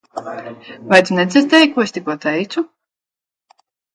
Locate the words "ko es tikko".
1.75-2.15